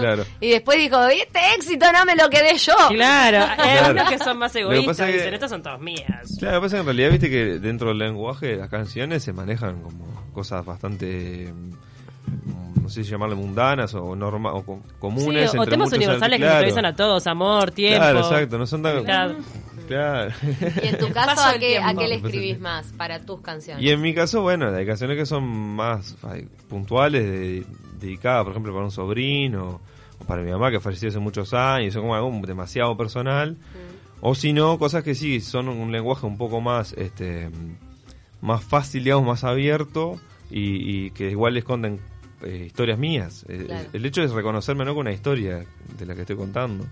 Claro. 0.00 0.24
Y 0.40 0.50
después 0.50 0.78
dijo, 0.78 1.06
este 1.06 1.38
éxito 1.56 1.86
no 1.92 2.04
me 2.04 2.16
lo 2.16 2.28
quedé 2.28 2.56
yo. 2.56 2.74
Claro, 2.88 3.46
hay 3.58 3.90
unos 3.90 4.08
que 4.10 4.18
son 4.18 4.38
más 4.38 4.54
egoístas, 4.54 5.06
dicen, 5.06 5.34
estas 5.34 5.50
son 5.50 5.62
todas 5.62 5.80
mías. 5.80 6.36
Claro, 6.38 6.56
lo 6.56 6.60
que 6.60 6.66
pasa 6.66 6.66
es 6.66 6.72
que 6.72 6.78
en 6.78 6.86
realidad 6.86 7.10
viste 7.10 7.30
que 7.30 7.44
dentro 7.58 7.88
del 7.88 7.98
lenguaje 7.98 8.46
de 8.48 8.56
las 8.56 8.68
canciones 8.68 9.22
se 9.22 9.32
manejan 9.32 9.82
como 9.82 10.30
cosas 10.32 10.64
bastante 10.64 11.52
no 12.82 12.88
sé 12.88 13.04
si 13.04 13.10
llamarle 13.10 13.36
mundanas 13.36 13.94
o, 13.94 14.16
norma, 14.16 14.52
o 14.52 14.64
comunes. 14.98 15.54
o 15.54 15.64
temas 15.64 15.92
universales 15.92 16.38
que 16.38 16.46
atraviesan 16.46 16.86
a 16.86 16.94
todos, 16.94 17.26
amor, 17.26 17.70
tiempo. 17.70 17.98
Claro, 17.98 18.18
exacto, 18.20 18.58
no 18.58 18.66
son 18.66 18.82
tan... 18.82 19.04
Claro. 19.04 19.36
Y 20.82 20.86
en 20.86 20.98
tu 20.98 21.08
caso, 21.12 21.42
¿a 21.42 21.58
qué, 21.58 21.78
¿a 21.78 21.94
qué 21.94 22.06
le 22.06 22.16
escribís 22.16 22.60
más 22.60 22.92
para 22.96 23.20
tus 23.20 23.40
canciones? 23.40 23.82
Y 23.84 23.90
en 23.90 24.00
mi 24.00 24.14
caso, 24.14 24.40
bueno, 24.40 24.74
hay 24.74 24.86
canciones 24.86 25.16
que 25.16 25.26
son 25.26 25.44
más 25.44 26.16
puntuales, 26.68 27.64
dedicadas, 28.00 28.44
por 28.44 28.52
ejemplo, 28.52 28.72
para 28.72 28.84
un 28.84 28.90
sobrino 28.90 29.80
o 30.18 30.24
para 30.24 30.42
mi 30.42 30.50
mamá 30.50 30.70
que 30.70 30.80
falleció 30.80 31.08
hace 31.08 31.18
muchos 31.18 31.54
años, 31.54 31.94
son 31.94 32.02
como 32.02 32.14
algo 32.14 32.32
demasiado 32.46 32.96
personal. 32.96 33.52
Mm 33.52 33.90
O 34.22 34.34
si 34.34 34.52
no, 34.52 34.78
cosas 34.78 35.02
que 35.02 35.14
sí, 35.14 35.40
son 35.40 35.68
un 35.68 35.92
lenguaje 35.92 36.26
un 36.26 36.36
poco 36.36 36.60
más, 36.60 36.92
este, 36.92 37.48
más 38.42 38.62
fácil, 38.62 39.04
digamos, 39.04 39.26
más 39.26 39.44
abierto 39.44 40.20
y, 40.50 41.06
y 41.06 41.10
que 41.12 41.30
igual 41.30 41.56
esconden 41.56 42.00
eh, 42.42 42.64
historias 42.66 42.98
mías. 42.98 43.46
Eh, 43.48 43.64
Claro. 43.66 43.88
El 43.92 44.04
hecho 44.04 44.22
es 44.22 44.32
reconocerme 44.32 44.84
no 44.84 44.94
con 44.94 45.02
una 45.02 45.12
historia 45.12 45.64
de 45.98 46.06
la 46.06 46.14
que 46.14 46.22
estoy 46.22 46.36
contando. 46.36 46.84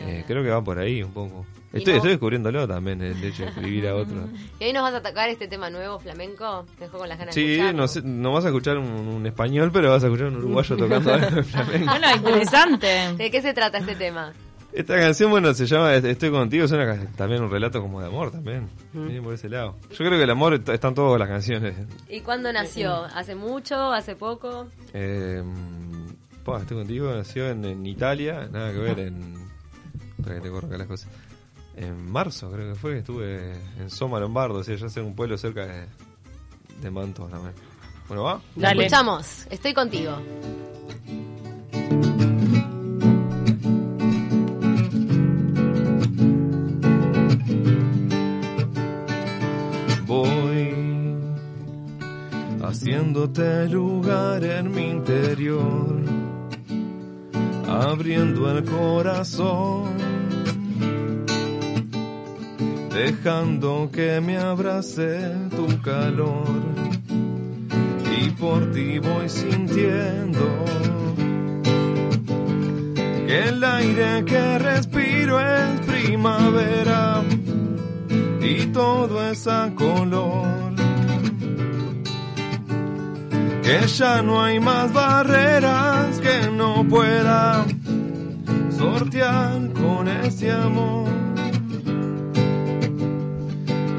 Eh, 0.00 0.24
creo 0.26 0.42
que 0.42 0.50
va 0.50 0.62
por 0.62 0.78
ahí 0.78 1.02
un 1.02 1.12
poco. 1.12 1.44
Estoy, 1.72 1.92
no- 1.94 1.96
estoy 1.96 2.10
descubriéndolo 2.12 2.68
también, 2.68 3.02
el 3.02 3.22
hecho 3.24 3.42
de 3.42 3.48
escribir 3.48 3.88
a 3.88 3.94
otro. 3.96 4.28
¿Y 4.60 4.64
hoy 4.64 4.72
nos 4.72 4.82
vas 4.82 4.94
a 4.94 5.02
tocar 5.02 5.28
este 5.28 5.48
tema 5.48 5.70
nuevo, 5.70 5.98
flamenco? 5.98 6.64
Te 6.78 6.84
dejo 6.84 6.98
con 6.98 7.08
las 7.08 7.18
ganas 7.18 7.34
de 7.34 7.40
Sí, 7.40 7.52
escucharlo. 7.54 7.80
no, 7.80 7.88
sé, 7.88 8.02
no 8.02 8.32
vas 8.32 8.44
a 8.44 8.48
escuchar 8.48 8.78
un, 8.78 8.86
un 8.86 9.26
español, 9.26 9.70
pero 9.72 9.90
vas 9.90 10.02
a 10.04 10.06
escuchar 10.06 10.28
un 10.28 10.36
uruguayo 10.36 10.76
tocando 10.76 11.12
algo 11.14 11.30
de 11.36 11.42
flamenco. 11.42 11.86
Bueno, 11.90 12.06
interesante. 12.16 13.14
¿De 13.16 13.30
qué 13.30 13.42
se 13.42 13.52
trata 13.54 13.78
este 13.78 13.96
tema? 13.96 14.32
Esta 14.72 14.96
canción, 14.98 15.30
bueno, 15.30 15.54
se 15.54 15.66
llama 15.66 15.94
Estoy 15.94 16.30
contigo, 16.32 16.64
es 16.64 16.72
una, 16.72 16.96
también 17.16 17.42
un 17.42 17.48
relato 17.50 17.80
como 17.80 18.00
de 18.00 18.08
amor 18.08 18.32
también. 18.32 18.68
Viene 18.92 19.22
por 19.22 19.34
ese 19.34 19.48
lado. 19.48 19.76
Yo 19.90 19.96
creo 19.98 20.10
que 20.18 20.24
el 20.24 20.30
amor 20.30 20.54
está, 20.54 20.74
en 20.88 20.94
todas 20.94 21.16
las 21.18 21.28
canciones. 21.28 21.74
¿Y 22.08 22.20
cuándo 22.22 22.52
nació? 22.52 23.04
¿Hace 23.04 23.36
mucho? 23.36 23.92
¿Hace 23.92 24.16
poco? 24.16 24.66
Eh, 24.92 25.44
pa, 26.44 26.58
Estoy 26.58 26.78
contigo, 26.78 27.12
nació 27.14 27.48
en, 27.50 27.64
en 27.64 27.86
Italia, 27.86 28.48
nada 28.50 28.72
que 28.72 28.78
ver 28.78 28.98
en... 28.98 29.43
Para 30.24 30.36
que 30.36 30.40
te 30.40 30.50
corro 30.50 30.66
acá 30.66 30.78
las 30.78 30.86
cosas. 30.86 31.08
En 31.76 32.10
marzo 32.10 32.50
creo 32.50 32.72
que 32.72 32.78
fue, 32.78 32.92
que 32.92 32.98
estuve 33.00 33.52
en 33.78 33.90
Soma 33.90 34.18
Lombardo, 34.20 34.58
o 34.58 34.64
sea, 34.64 34.76
ya 34.76 34.88
sé 34.88 35.00
un 35.00 35.14
pueblo 35.14 35.36
cerca 35.36 35.66
de, 35.66 35.86
de 36.80 36.90
también. 36.90 37.52
Bueno, 38.08 38.22
va. 38.22 38.40
La 38.56 38.68
Dale. 38.68 38.86
escuchamos. 38.86 39.46
Estoy 39.50 39.74
contigo. 39.74 40.18
Voy 50.06 50.74
haciéndote 52.62 53.68
lugar 53.68 54.44
en 54.44 54.70
mi 54.70 54.90
interior, 54.90 56.02
abriendo 57.66 58.50
el 58.50 58.64
corazón, 58.64 59.93
que 63.90 64.20
me 64.20 64.36
abrace 64.36 65.18
tu 65.56 65.80
calor 65.80 66.44
y 68.20 68.28
por 68.32 68.70
ti 68.70 68.98
voy 68.98 69.30
sintiendo 69.30 70.44
que 73.26 73.48
el 73.48 73.64
aire 73.64 74.26
que 74.26 74.58
respiro 74.58 75.40
es 75.40 75.80
primavera 75.86 77.22
y 78.42 78.66
todo 78.66 79.30
es 79.30 79.46
a 79.46 79.70
color. 79.74 80.74
Que 83.62 83.86
ya 83.86 84.20
no 84.20 84.42
hay 84.42 84.60
más 84.60 84.92
barreras 84.92 86.20
que 86.20 86.50
no 86.50 86.86
pueda 86.86 87.64
sortear 88.76 89.72
con 89.72 90.08
ese 90.08 90.52
amor. 90.52 91.13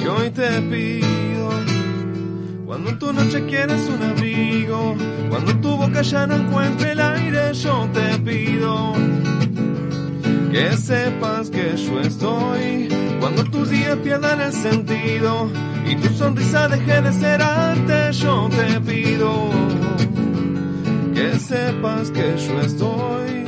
Y 0.06 0.08
hoy 0.08 0.30
te 0.30 0.62
pido, 0.62 1.50
cuando 2.68 2.92
en 2.92 3.00
tu 3.00 3.12
noche 3.12 3.44
quieres 3.48 3.90
un 3.90 4.04
abrigo, 4.04 4.96
cuando 5.32 5.50
en 5.50 5.62
tu 5.62 5.78
boca 5.78 6.04
ya 6.04 6.28
no 6.28 6.36
encuentre 6.36 6.92
el 6.92 7.00
aire, 7.00 7.52
yo 7.56 7.90
te 7.92 8.20
pido 8.20 8.94
que 10.52 10.78
sepas 10.78 11.50
que 11.50 11.76
yo 11.76 12.02
estoy. 12.02 12.88
Cuando 13.20 13.46
tus 13.46 13.72
días 13.72 13.98
pierdan 14.04 14.42
el 14.42 14.54
sentido 14.54 15.50
y 15.88 15.96
tu 15.96 16.14
sonrisa 16.14 16.68
deje 16.68 17.02
de 17.02 17.12
ser 17.12 17.42
arte, 17.42 18.12
yo 18.14 18.48
te 18.50 18.82
pido 18.82 19.50
que 21.16 21.40
sepas 21.40 22.12
que 22.12 22.38
yo 22.38 22.62
estoy 22.62 23.45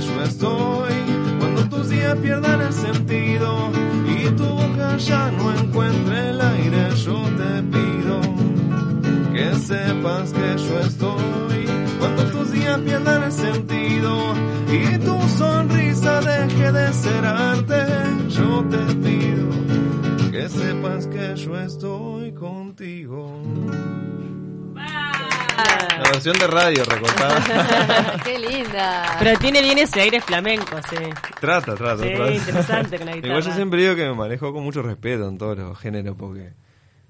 yo 0.00 0.22
estoy. 0.22 0.94
Cuando 1.38 1.68
tus 1.68 1.88
días 1.88 2.16
pierdan 2.16 2.60
el 2.60 2.72
sentido 2.72 3.70
y 4.06 4.28
tu 4.30 4.44
boca 4.44 4.96
ya 4.96 5.30
no 5.30 5.54
encuentre 5.54 6.30
el 6.30 6.40
aire, 6.40 6.90
yo 6.96 7.22
te 7.40 7.62
pido 7.62 8.20
que 9.32 9.54
sepas 9.56 10.32
que 10.32 10.56
yo 10.56 10.80
estoy 10.80 11.64
cuando 11.98 12.24
tus 12.26 12.52
días 12.52 12.78
pierdan 12.80 13.22
el 13.22 13.32
sentido 13.32 14.34
y 14.68 14.98
tu 14.98 15.18
sonrisa 15.38 16.20
deje 16.20 16.72
de 16.72 16.92
ser 16.92 17.24
arte. 17.24 17.84
Yo 18.28 18.64
te 18.68 18.94
pido 18.96 20.30
que 20.30 20.48
sepas 20.48 21.06
que 21.06 21.34
yo 21.36 21.58
estoy 21.58 22.32
contigo. 22.32 23.40
La 25.56 26.10
versión 26.10 26.38
de 26.38 26.46
radio 26.46 26.84
recortada. 26.84 28.16
¡Qué 28.24 28.38
linda! 28.38 29.16
Pero 29.18 29.38
tiene 29.38 29.62
bien 29.62 29.78
ese 29.78 30.00
aire 30.00 30.20
flamenco, 30.20 30.76
sí. 30.90 30.96
trata, 31.40 31.74
trata, 31.74 32.02
Sí, 32.02 32.10
trata. 32.14 32.32
interesante 32.32 32.96
con 32.98 33.06
la 33.06 33.12
guitarra. 33.16 33.28
Igual 33.34 33.42
yo 33.44 33.52
siempre 33.52 33.82
digo 33.82 33.94
que 33.94 34.04
me 34.04 34.14
manejo 34.14 34.52
con 34.52 34.62
mucho 34.64 34.82
respeto 34.82 35.28
en 35.28 35.38
todos 35.38 35.56
los 35.56 35.78
géneros 35.78 36.16
porque 36.18 36.52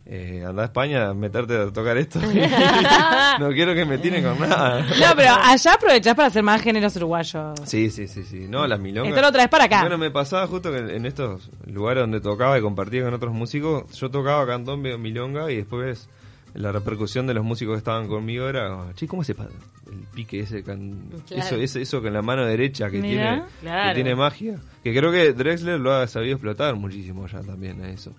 eh, 0.07 0.45
andar 0.47 0.65
a 0.65 0.67
España 0.67 1.09
a 1.09 1.15
meterte 1.15 1.57
a 1.57 1.73
tocar 1.73 1.97
esto. 1.97 2.21
no 3.41 3.49
quiero 3.51 3.75
que 3.75 3.85
me 3.87 3.97
tiren 3.99 4.23
con 4.23 4.39
nada. 4.49 4.83
No, 4.83 5.17
pero 5.17 5.31
allá 5.43 5.73
aprovechás 5.73 6.15
para 6.15 6.29
hacer 6.29 6.43
más 6.43 6.61
géneros 6.61 6.95
uruguayos. 6.97 7.59
Sí, 7.65 7.91
sí, 7.91 8.07
sí, 8.07 8.23
sí. 8.25 8.47
No, 8.49 8.67
las 8.67 8.79
milongas. 8.79 9.11
Esto 9.15 9.23
lo 9.23 9.33
traes 9.33 9.49
para 9.49 9.65
acá. 9.65 9.81
Bueno, 9.81 9.97
me 9.97 10.11
pasaba 10.11 10.47
justo 10.47 10.71
que 10.71 10.79
en 10.79 11.07
estos 11.07 11.51
lugares 11.67 12.03
donde 12.03 12.21
tocaba 12.21 12.59
y 12.59 12.61
compartía 12.63 13.03
con 13.05 13.15
otros 13.15 13.33
músicos, 13.33 13.91
yo 13.99 14.11
tocaba 14.11 14.47
cantón 14.47 14.83
milonga 14.83 15.51
y 15.51 15.57
después 15.57 16.09
la 16.55 16.71
repercusión 16.73 17.27
de 17.27 17.35
los 17.35 17.45
músicos 17.45 17.75
que 17.75 17.79
estaban 17.79 18.07
conmigo 18.09 18.49
era, 18.49 18.93
che, 18.95 19.07
¿cómo 19.09 19.25
se 19.25 19.35
pasa? 19.35 19.51
El 19.91 19.99
pique 20.15 20.41
ese, 20.41 20.63
can- 20.63 21.11
Claro. 21.27 21.43
eso, 21.43 21.57
eso, 21.57 21.79
eso 21.81 22.01
con 22.03 22.13
la 22.13 22.23
mano 22.23 22.45
derecha 22.47 22.91
que 22.91 23.01
Mirá. 23.01 23.31
tiene, 23.35 23.43
Claro. 23.61 23.89
que 23.91 23.95
tiene 23.95 24.15
magia. 24.17 24.59
Que 24.83 24.97
creo 24.97 25.11
que 25.11 25.33
Drexler 25.33 25.81
lo 25.81 25.93
ha 25.93 26.07
sabido 26.07 26.35
explotar 26.35 26.75
muchísimo 26.77 27.27
ya 27.27 27.41
también 27.43 27.83
a 27.83 27.91
eso. 27.91 28.13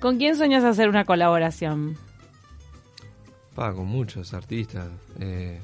¿Con 0.00 0.16
quién 0.18 0.36
sueñas 0.36 0.64
hacer 0.64 0.88
una 0.88 1.04
colaboración? 1.04 1.96
Pa, 3.54 3.72
con 3.74 3.86
muchos 3.86 4.32
artistas. 4.34 4.88
eh, 5.20 5.60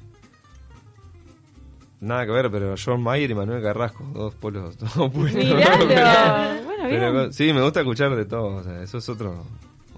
nada 2.00 2.26
que 2.26 2.32
ver, 2.32 2.50
pero 2.50 2.74
John 2.82 3.02
Mayer 3.02 3.30
y 3.30 3.34
Manuel 3.34 3.62
Carrasco, 3.62 4.04
dos 4.12 4.34
polos, 4.34 4.76
dos 4.94 4.94
bueno, 5.12 5.30
Pero, 6.82 7.12
bien. 7.12 7.32
sí, 7.32 7.52
me 7.52 7.62
gusta 7.62 7.80
escuchar 7.80 8.14
de 8.14 8.24
todo, 8.26 8.56
o 8.56 8.62
sea, 8.62 8.82
eso 8.82 8.98
es 8.98 9.08
otro 9.08 9.44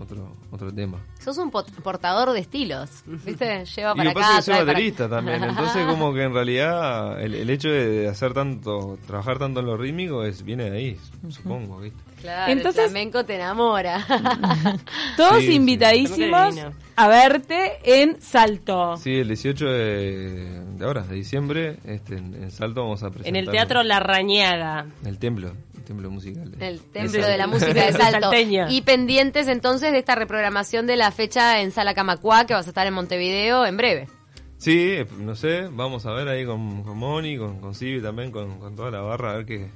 otro 0.00 0.32
otro 0.50 0.72
tema. 0.72 0.98
Sos 1.18 1.38
un 1.38 1.50
pot- 1.50 1.70
portador 1.82 2.32
de 2.32 2.40
estilos, 2.40 2.90
¿viste? 3.06 3.64
Lleva 3.76 3.92
Y 3.92 3.96
para 3.96 4.04
lo 4.04 4.10
que 4.10 4.14
pasa 4.14 4.28
acá. 4.28 4.30
es 4.30 4.36
que 4.36 4.42
soy 4.42 4.54
trae 4.54 4.58
para- 4.58 4.72
baterista 4.72 5.08
también, 5.08 5.44
entonces 5.44 5.86
como 5.88 6.12
que 6.14 6.22
en 6.22 6.34
realidad 6.34 7.20
el, 7.22 7.34
el 7.34 7.50
hecho 7.50 7.68
de 7.68 8.08
hacer 8.08 8.32
tanto, 8.34 8.98
trabajar 9.06 9.38
tanto 9.38 9.60
en 9.60 9.66
lo 9.66 9.76
rítmico 9.76 10.24
es 10.24 10.42
viene 10.42 10.70
de 10.70 10.76
ahí, 10.76 10.98
supongo, 11.28 11.80
¿viste? 11.80 11.98
Claro, 12.20 12.50
Entonces- 12.52 12.84
el 12.84 12.90
flamenco 12.90 13.24
te 13.24 13.34
enamora. 13.36 14.04
Todos 15.16 15.40
Sí, 15.40 15.52
invitadísimos 15.54 16.56
a 16.96 17.08
verte 17.08 17.78
en 17.84 18.20
Salto. 18.20 18.96
Sí, 18.96 19.16
el 19.16 19.28
18 19.28 19.64
de, 19.66 20.60
de 20.76 20.84
ahora, 20.84 21.02
de 21.02 21.14
diciembre, 21.14 21.76
este, 21.84 22.16
en, 22.16 22.34
en 22.34 22.50
Salto 22.50 22.82
vamos 22.82 23.02
a 23.02 23.10
presentar 23.10 23.28
En 23.28 23.36
el 23.36 23.50
Teatro 23.50 23.82
La 23.82 24.00
Rañaga. 24.00 24.86
el 25.04 25.18
templo, 25.18 25.52
templo 25.86 26.10
musical. 26.10 26.50
de- 26.50 26.68
El 26.68 26.80
templo 26.80 27.26
de 27.26 27.38
la 27.38 27.46
música 27.46 27.72
de 27.72 27.92
Salto. 27.98 28.20
Salteña. 28.30 28.70
Y 28.70 28.82
pendientes 28.82 29.48
entonces 29.48 29.92
de 29.92 29.98
esta 29.98 30.14
reprogramación 30.14 30.86
de 30.86 30.96
la 30.96 31.10
fecha 31.12 31.60
en 31.62 31.70
Sala 31.72 31.94
Camacuá, 31.94 32.44
que 32.44 32.52
vas 32.52 32.66
a 32.66 32.70
estar 32.70 32.86
en 32.86 32.92
Montevideo 32.92 33.64
en 33.64 33.76
breve. 33.78 34.08
Sí, 34.58 34.96
no 35.18 35.34
sé, 35.34 35.68
vamos 35.70 36.04
a 36.06 36.12
ver 36.12 36.28
ahí 36.28 36.44
con, 36.44 36.82
con 36.82 36.96
Moni, 36.98 37.36
con, 37.38 37.60
con 37.60 37.74
Sibi 37.74 38.00
también, 38.02 38.30
con, 38.30 38.58
con 38.58 38.74
toda 38.74 38.90
la 38.90 39.00
barra, 39.02 39.32
a 39.32 39.36
ver 39.36 39.44
qué, 39.46 39.68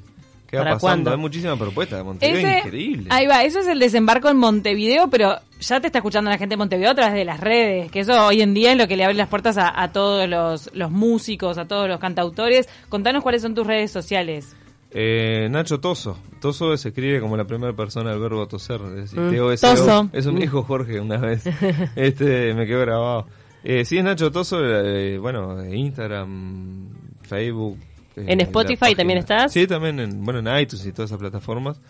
qué 0.47 0.57
va 0.57 0.63
¿Para 0.63 0.75
pasando. 0.77 0.81
cuándo? 0.81 1.11
Hay 1.11 1.17
muchísimas 1.19 1.59
propuestas 1.59 1.99
de 1.99 2.05
Montevideo, 2.05 2.49
Ese- 2.49 2.59
increíble. 2.67 3.07
Ahí 3.11 3.27
va, 3.27 3.45
eso 3.45 3.59
es 3.61 3.67
el 3.67 3.79
desembarco 3.79 4.31
en 4.31 4.39
Montevideo, 4.39 5.09
pero 5.11 5.37
ya 5.61 5.81
te 5.81 5.89
está 5.89 5.99
escuchando 5.99 6.31
la 6.31 6.39
gente 6.39 6.55
de 6.55 6.57
Montevideo 6.57 6.93
a 6.93 6.95
través 6.95 7.13
de 7.15 7.27
las 7.27 7.41
redes, 7.41 7.91
que 7.93 8.01
eso 8.01 8.27
hoy 8.27 8.41
en 8.41 8.55
día 8.55 8.73
es 8.73 8.79
lo 8.79 8.89
que 8.89 8.97
le 8.97 9.05
abre 9.05 9.17
las 9.17 9.29
puertas 9.29 9.59
a, 9.59 9.83
a 9.83 9.93
todos 9.93 10.27
los, 10.27 10.71
los 10.75 10.91
músicos, 10.91 11.59
a 11.59 11.67
todos 11.69 11.87
los 11.87 12.01
cantautores. 12.01 12.67
Contanos 12.89 13.23
cuáles 13.23 13.43
son 13.43 13.55
tus 13.55 13.67
redes 13.67 13.91
sociales. 13.93 14.57
Eh, 14.93 15.49
Nacho 15.51 15.79
Toso. 15.81 16.19
Toso 16.41 16.77
se 16.77 16.89
escribe 16.89 17.21
como 17.21 17.37
la 17.37 17.45
primera 17.45 17.73
persona 17.75 18.11
del 18.11 18.19
verbo 18.21 18.47
toser. 18.49 18.81
Es 18.83 18.95
decir, 19.13 19.21
Mm. 19.21 19.31
T-O-S-O. 19.31 19.71
Toso. 19.75 20.11
Eso 20.13 20.33
me 20.33 20.41
dijo 20.41 20.63
Jorge 20.63 21.01
una 21.01 21.19
vez. 21.19 21.45
este 21.97 22.55
Me 22.55 22.67
quedó 22.67 22.81
grabado. 22.81 23.27
Eh, 23.63 23.85
sí, 23.85 23.99
es 23.99 24.05
Nacho 24.05 24.33
Toso. 24.33 24.59
eh, 24.65 25.19
bueno, 25.19 25.65
Instagram, 25.65 26.89
Facebook. 27.23 27.79
eh, 28.17 28.25
¿En 28.27 28.41
Spotify 28.41 28.95
también 28.97 29.19
estás? 29.21 29.53
Sí, 29.53 29.67
también 29.67 30.01
en, 30.01 30.25
bueno, 30.25 30.41
en 30.41 30.61
iTunes 30.61 30.85
y 30.87 30.93
todas 30.93 31.11
esas 31.11 31.21
plataformas. 31.21 31.81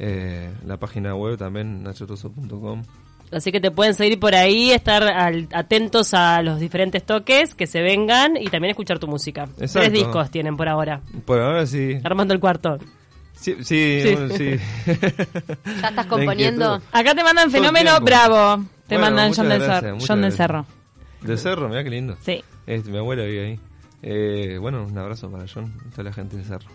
Eh, 0.00 0.50
la 0.66 0.76
página 0.78 1.14
web 1.14 1.36
también, 1.36 1.82
nachotoso.com. 1.82 2.82
Así 3.32 3.52
que 3.52 3.60
te 3.60 3.70
pueden 3.70 3.94
seguir 3.94 4.18
por 4.18 4.34
ahí, 4.34 4.70
estar 4.70 5.02
al- 5.02 5.48
atentos 5.52 6.14
a 6.14 6.40
los 6.42 6.58
diferentes 6.60 7.04
toques 7.04 7.54
que 7.54 7.66
se 7.66 7.82
vengan 7.82 8.36
y 8.36 8.46
también 8.46 8.70
escuchar 8.70 8.98
tu 8.98 9.06
música. 9.06 9.44
Exacto. 9.58 9.80
Tres 9.80 9.92
discos 9.92 10.30
tienen 10.30 10.56
por 10.56 10.68
ahora. 10.68 11.00
Por 11.24 11.40
ahora 11.40 11.66
sí. 11.66 11.98
Armando 12.04 12.32
el 12.34 12.40
cuarto. 12.40 12.78
Sí, 13.34 13.56
sí, 13.62 14.00
Sí. 14.02 14.12
bueno, 14.14 14.34
sí. 14.34 14.56
¿Ya 15.80 15.88
estás 15.90 16.06
componiendo? 16.06 16.80
Acá 16.90 17.14
te 17.14 17.22
mandan 17.22 17.50
fenómeno 17.50 18.00
bravo. 18.00 18.64
Te 18.88 18.96
Bueno, 18.96 19.02
mandan 19.14 19.32
John 19.34 19.48
del, 19.48 19.60
gracias, 19.62 19.82
Cer- 19.84 19.92
muchas 19.94 20.08
John 20.08 20.22
del. 20.22 20.32
Cerro. 20.32 20.66
De 21.20 21.36
Cerro, 21.36 21.68
mira 21.68 21.84
qué 21.84 21.90
lindo. 21.90 22.16
Sí. 22.20 22.42
Este, 22.66 22.90
mi 22.90 22.98
abuela 22.98 23.24
vive 23.24 23.44
ahí. 23.46 23.60
Eh, 24.02 24.58
bueno, 24.60 24.84
un 24.84 24.96
abrazo 24.96 25.30
para 25.30 25.44
John 25.52 25.72
y 25.86 25.90
toda 25.90 26.04
la 26.04 26.12
gente 26.12 26.36
de 26.36 26.44
Cerro. 26.44 26.68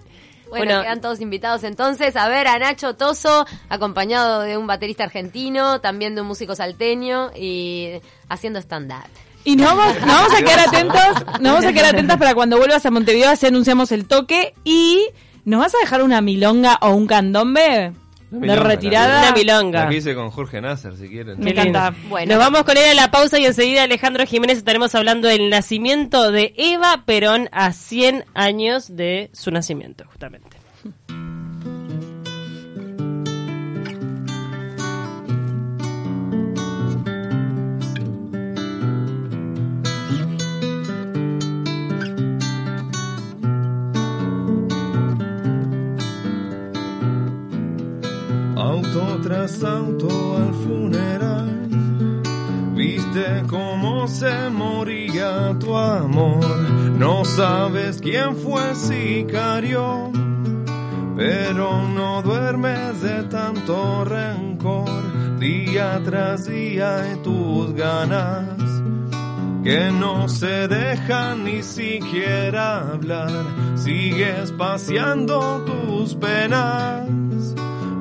Bueno, 0.53 0.65
Bueno. 0.65 0.83
quedan 0.83 1.01
todos 1.01 1.19
invitados 1.19 1.63
entonces 1.63 2.15
a 2.15 2.27
ver 2.27 2.47
a 2.47 2.59
Nacho 2.59 2.95
Toso, 2.95 3.47
acompañado 3.69 4.41
de 4.41 4.55
un 4.55 4.67
baterista 4.67 5.03
argentino, 5.03 5.81
también 5.81 6.13
de 6.13 6.21
un 6.21 6.27
músico 6.27 6.55
salteño 6.55 7.31
y 7.35 7.99
haciendo 8.29 8.59
stand-up. 8.59 9.09
Y 9.45 9.55
nos 9.55 9.75
vamos, 9.75 9.95
nos 9.99 10.07
vamos 10.07 10.33
a 10.33 10.37
quedar 10.43 10.59
atentos, 10.59 11.25
nos 11.41 11.53
vamos 11.53 11.65
a 11.65 11.73
quedar 11.73 11.95
atentas 11.95 12.17
para 12.17 12.35
cuando 12.35 12.57
vuelvas 12.57 12.85
a 12.85 12.91
Montevideo, 12.91 13.31
así 13.31 13.47
anunciamos 13.47 13.91
el 13.91 14.07
toque 14.07 14.53
y 14.63 15.07
¿nos 15.43 15.59
vas 15.59 15.73
a 15.73 15.79
dejar 15.79 16.03
una 16.03 16.21
milonga 16.21 16.77
o 16.81 16.91
un 16.91 17.07
candombe 17.07 17.91
Una 18.33 18.55
retirada? 18.55 19.21
Una 19.21 19.31
milonga. 19.31 19.83
La 19.83 19.89
que 19.89 19.97
hice 19.97 20.15
con 20.15 20.31
Jorge 20.31 20.59
Nasser, 20.59 20.95
si 20.97 21.07
quieren. 21.07 21.39
Me 21.39 21.51
encanta. 21.51 21.93
Bueno. 22.09 22.33
Nos 22.33 22.39
vamos 22.43 22.63
con 22.63 22.77
él 22.77 22.85
a 22.85 22.93
la 22.93 23.11
pausa 23.11 23.37
y 23.39 23.45
enseguida 23.45 23.83
Alejandro 23.83 24.25
Jiménez 24.25 24.57
estaremos 24.57 24.95
hablando 24.95 25.27
del 25.27 25.49
nacimiento 25.49 26.31
de 26.31 26.53
Eva 26.57 27.03
Perón 27.05 27.49
a 27.51 27.71
100 27.71 28.25
años 28.33 28.95
de 28.95 29.29
su 29.33 29.51
nacimiento, 29.51 30.05
justamente. 30.07 30.57
Auto 49.43 50.37
al 50.37 50.53
funeral. 50.53 51.67
Viste 52.75 53.43
cómo 53.49 54.07
se 54.07 54.49
moría 54.49 55.53
tu 55.59 55.75
amor. 55.75 56.45
No 56.97 57.25
sabes 57.25 57.99
quién 57.99 58.37
fue 58.37 58.73
sicario. 58.73 60.13
Pero 61.17 61.89
no 61.89 62.21
duermes 62.21 63.01
de 63.01 63.23
tanto 63.23 64.05
rencor. 64.05 65.39
Día 65.39 66.01
tras 66.05 66.45
día 66.45 67.11
y 67.11 67.17
tus 67.17 67.73
ganas. 67.73 68.47
Que 69.61 69.91
no 69.91 70.29
se 70.29 70.69
dejan 70.69 71.43
ni 71.43 71.61
siquiera 71.63 72.93
hablar. 72.93 73.43
Sigues 73.75 74.53
paseando 74.53 75.65
tus 75.65 76.15
penas 76.15 77.03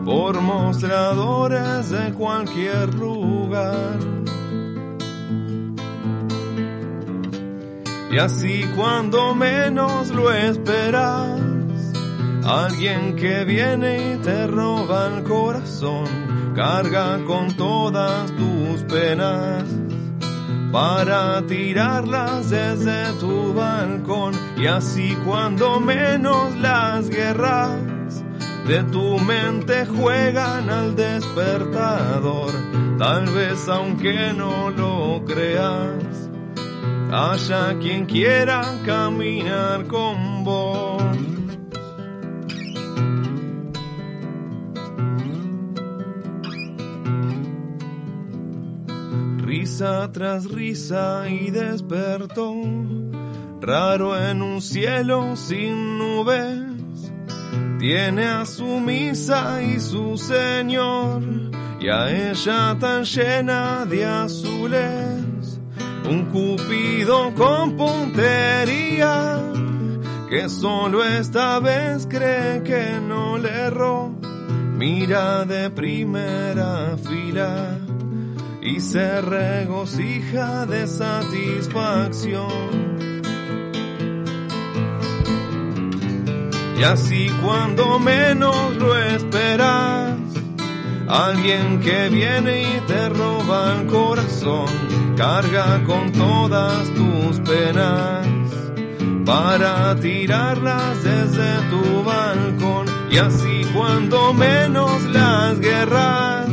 por 0.05 0.41
mostradores 0.41 1.91
de 1.91 2.13
cualquier 2.13 2.95
lugar. 2.95 3.99
Y 8.11 8.19
así 8.19 8.65
cuando 8.77 9.35
menos 9.35 10.11
lo 10.11 10.33
esperas, 10.33 11.41
alguien 12.45 13.17
que 13.17 13.45
viene 13.45 14.15
y 14.15 14.17
te 14.19 14.47
roba 14.47 15.07
el 15.07 15.23
corazón, 15.23 16.05
carga 16.55 17.25
con 17.25 17.57
todas 17.57 18.31
tus 18.33 18.83
penas 18.83 19.65
para 20.73 21.47
tirarlas 21.47 22.51
desde 22.51 23.13
tu 23.21 23.55
balcón. 23.55 24.35
Y 24.57 24.67
así 24.67 25.17
cuando 25.25 25.81
menos 25.81 26.55
las 26.57 27.09
guerras 27.09 27.79
de 28.67 28.85
tu 28.85 29.19
mente 29.19 29.87
juegan 29.87 30.71
al 30.71 30.95
despertador. 30.95 32.53
Tal 32.99 33.27
vez 33.27 33.69
aunque 33.69 34.33
no 34.33 34.71
lo 34.71 35.25
creas, 35.25 36.31
haya 37.11 37.79
quien 37.79 38.07
quiera 38.07 38.63
caminar 38.87 39.87
con 39.87 40.45
vos. 40.45 41.03
Risa 49.39 50.11
tras 50.13 50.45
risa 50.51 51.29
y 51.29 51.51
despertó, 51.51 52.55
raro 53.61 54.19
en 54.19 54.43
un 54.43 54.63
cielo 54.63 55.37
sin 55.37 55.99
nubes 55.99 56.62
tiene 57.83 58.27
a 58.27 58.47
su 58.47 58.79
misa 58.79 59.61
y 59.61 59.81
su 59.81 60.17
señor, 60.17 61.21
y 61.81 61.89
a 61.89 62.31
ella 62.31 62.77
tan 62.79 63.03
llena 63.03 63.85
de 63.85 64.07
azules, 64.07 65.59
un 66.09 66.27
cupido 66.27 67.35
con 67.35 67.77
puntería, 67.77 69.41
que 70.31 70.49
solo 70.49 71.03
esta 71.03 71.59
vez 71.59 72.07
cree 72.09 72.63
que 72.63 73.01
no 73.01 73.37
le 73.37 73.51
erró, 73.51 74.15
mira 74.77 75.45
de 75.45 75.69
primera 75.69 76.97
fila 76.99 77.81
y 78.63 78.79
se 78.79 79.21
regocija 79.23 80.67
de 80.67 80.87
satisfacción. 80.87 83.12
Y 86.83 86.85
así 86.85 87.31
cuando 87.41 88.01
menos 88.01 88.75
lo 88.75 88.97
esperas, 88.97 90.19
alguien 91.07 91.79
que 91.79 92.09
viene 92.09 92.63
y 92.63 92.81
te 92.89 93.09
roba 93.09 93.77
el 93.77 93.87
corazón, 93.87 94.67
carga 95.17 95.85
con 95.85 96.11
todas 96.11 96.93
tus 96.93 97.39
penas 97.49 98.27
para 99.25 99.95
tirarlas 100.01 101.05
desde 101.05 101.53
tu 101.71 102.03
balcón. 102.03 102.87
Y 103.13 103.19
así 103.19 103.65
cuando 103.73 104.35
menos 104.35 105.05
las 105.05 105.61
guerras 105.61 106.49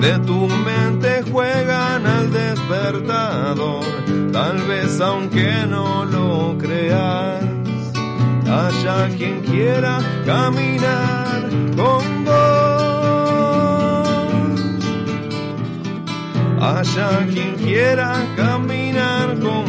de 0.00 0.20
tu 0.24 0.46
mente 0.46 1.24
juegan 1.32 2.06
al 2.06 2.32
despertador, 2.32 3.84
tal 4.30 4.62
vez 4.68 5.00
aunque 5.00 5.66
no 5.66 6.04
lo 6.04 6.56
creas 6.58 7.47
haya 8.50 9.08
quien 9.16 9.40
quiera 9.42 9.98
caminar 10.24 11.48
con 11.76 12.24
vos. 12.24 12.38
Haya 16.60 17.26
quien 17.32 17.54
quiera 17.56 18.26
caminar 18.36 19.38
con 19.38 19.67